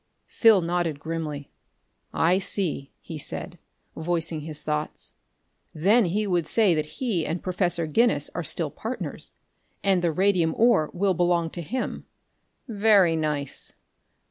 Phil 0.25 0.61
nodded 0.61 0.99
grimly. 0.99 1.51
"I 2.11 2.39
see," 2.39 2.91
he 3.01 3.19
said, 3.19 3.59
voicing 3.95 4.41
his 4.41 4.63
thoughts. 4.63 5.13
"Then 5.75 6.05
he 6.05 6.25
would 6.25 6.47
say 6.47 6.73
that 6.73 6.87
he 6.97 7.23
and 7.23 7.43
Professor 7.43 7.85
Guinness 7.85 8.27
are 8.33 8.43
still 8.43 8.71
partners 8.71 9.33
and 9.83 10.01
the 10.01 10.11
radium 10.11 10.55
ore 10.57 10.89
will 10.91 11.13
belong 11.13 11.51
to 11.51 11.61
him. 11.61 12.07
Very 12.67 13.15
nice. 13.15 13.73